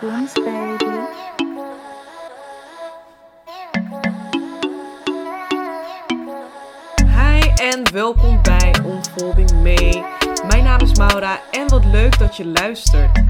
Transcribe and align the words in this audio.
Hi 0.00 0.08
en 7.56 7.92
welkom 7.92 8.42
bij 8.42 8.74
Unfolding 8.84 9.52
May. 9.62 10.04
Mijn 10.48 10.64
naam 10.64 10.80
is 10.80 10.94
Maura 10.94 11.40
en 11.50 11.68
wat 11.68 11.84
leuk 11.84 12.18
dat 12.18 12.36
je 12.36 12.46
luistert. 12.46 13.22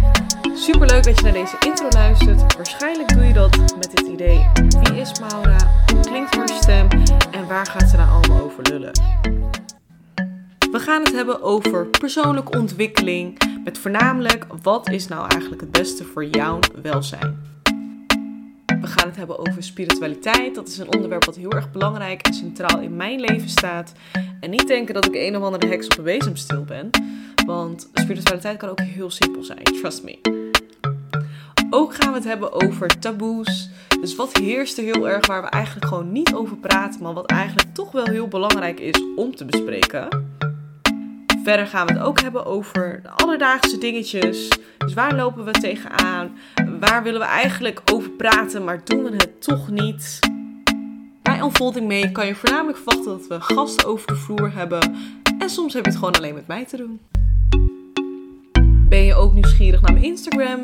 Super 0.54 0.86
leuk 0.86 1.04
dat 1.04 1.16
je 1.16 1.22
naar 1.22 1.32
deze 1.32 1.56
intro 1.66 1.88
luistert. 1.88 2.56
Waarschijnlijk 2.56 3.08
doe 3.08 3.24
je 3.24 3.32
dat 3.32 3.56
met 3.56 3.96
dit 3.96 4.06
idee. 4.06 4.50
Wie 4.54 5.00
is 5.00 5.20
Maura? 5.20 5.70
Hoe 5.92 6.00
klinkt 6.00 6.36
haar 6.36 6.48
stem? 6.48 6.88
En 7.30 7.46
waar 7.48 7.66
gaat 7.66 7.90
ze 7.90 7.96
nou 7.96 8.10
allemaal 8.10 8.42
over 8.42 8.62
lullen? 8.62 8.92
We 10.76 10.82
gaan 10.82 11.02
het 11.02 11.12
hebben 11.12 11.42
over 11.42 11.86
persoonlijke 11.86 12.58
ontwikkeling. 12.58 13.38
Met 13.64 13.78
voornamelijk 13.78 14.46
wat 14.62 14.90
is 14.90 15.08
nou 15.08 15.28
eigenlijk 15.28 15.60
het 15.60 15.70
beste 15.70 16.04
voor 16.04 16.24
jouw 16.24 16.58
welzijn. 16.82 17.42
We 18.66 18.86
gaan 18.86 19.08
het 19.08 19.16
hebben 19.16 19.38
over 19.38 19.62
spiritualiteit. 19.62 20.54
Dat 20.54 20.68
is 20.68 20.78
een 20.78 20.94
onderwerp 20.94 21.24
wat 21.24 21.36
heel 21.36 21.50
erg 21.50 21.70
belangrijk 21.70 22.26
en 22.26 22.34
centraal 22.34 22.80
in 22.80 22.96
mijn 22.96 23.20
leven 23.20 23.48
staat. 23.48 23.92
En 24.40 24.50
niet 24.50 24.66
denken 24.66 24.94
dat 24.94 25.06
ik 25.06 25.14
een 25.14 25.36
of 25.36 25.42
andere 25.42 25.66
heks 25.66 25.86
op 25.86 25.98
een 25.98 26.04
bezemstil 26.04 26.64
ben. 26.64 26.90
Want 27.46 27.90
spiritualiteit 27.92 28.58
kan 28.58 28.68
ook 28.68 28.80
heel 28.80 29.10
simpel 29.10 29.44
zijn, 29.44 29.62
trust 29.62 30.02
me. 30.02 30.18
Ook 31.70 31.94
gaan 31.94 32.10
we 32.10 32.18
het 32.18 32.26
hebben 32.26 32.52
over 32.52 32.98
taboes. 32.98 33.68
Dus 34.00 34.16
wat 34.16 34.36
heerst 34.36 34.78
er 34.78 34.84
heel 34.84 35.08
erg 35.08 35.26
waar 35.26 35.42
we 35.42 35.48
eigenlijk 35.48 35.86
gewoon 35.86 36.12
niet 36.12 36.34
over 36.34 36.56
praten, 36.56 37.02
maar 37.02 37.14
wat 37.14 37.30
eigenlijk 37.30 37.74
toch 37.74 37.92
wel 37.92 38.06
heel 38.06 38.28
belangrijk 38.28 38.80
is 38.80 39.02
om 39.16 39.36
te 39.36 39.44
bespreken. 39.44 40.34
Verder 41.46 41.66
gaan 41.66 41.86
we 41.86 41.92
het 41.92 42.02
ook 42.02 42.20
hebben 42.20 42.46
over 42.46 43.00
de 43.02 43.10
alledaagse 43.10 43.78
dingetjes. 43.78 44.48
Dus 44.78 44.94
waar 44.94 45.14
lopen 45.14 45.44
we 45.44 45.50
tegenaan? 45.50 46.30
Waar 46.80 47.02
willen 47.02 47.20
we 47.20 47.26
eigenlijk 47.26 47.80
over 47.92 48.10
praten, 48.10 48.64
maar 48.64 48.80
doen 48.84 49.02
we 49.02 49.10
het 49.10 49.42
toch 49.42 49.70
niet? 49.70 50.18
Bij 51.22 51.40
Unfolding 51.40 51.86
mee 51.86 52.12
kan 52.12 52.26
je 52.26 52.34
voornamelijk 52.34 52.78
verwachten 52.78 53.18
dat 53.18 53.26
we 53.26 53.54
gasten 53.54 53.86
over 53.86 54.06
de 54.06 54.16
vloer 54.16 54.52
hebben. 54.54 54.96
En 55.38 55.50
soms 55.50 55.74
heb 55.74 55.84
je 55.84 55.90
het 55.90 55.98
gewoon 55.98 56.16
alleen 56.16 56.34
met 56.34 56.46
mij 56.46 56.64
te 56.64 56.76
doen. 56.76 57.00
Ben 58.88 59.04
je 59.04 59.14
ook 59.14 59.32
nieuwsgierig 59.32 59.80
naar 59.80 59.92
mijn 59.92 60.04
Instagram? 60.04 60.60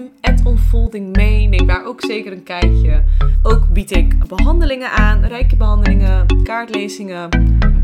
@unfoldingmee. 0.47 1.49
Neem 1.49 1.67
daar 1.67 1.85
ook 1.85 2.01
zeker 2.01 2.33
een 2.33 2.43
kijkje. 2.43 3.05
Ook 3.43 3.69
bied 3.69 3.91
ik 3.91 4.29
behandelingen 4.29 4.91
aan, 4.91 5.25
rijke 5.25 5.57
behandelingen, 5.57 6.43
kaartlezingen. 6.43 7.29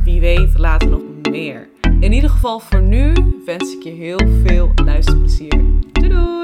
Wie 0.05 0.21
weet 0.21 0.59
later 0.59 0.89
nog 0.89 1.03
meer. 1.31 1.69
In 2.01 2.13
ieder 2.13 2.31
geval 2.31 2.59
voor 2.61 2.83
nu 2.83 3.13
wens 3.45 3.75
ik 3.75 3.83
je 3.83 3.91
heel 3.91 4.19
veel 4.45 4.73
luisterplezier. 4.85 5.61
Doei 5.93 6.09
doei! 6.09 6.38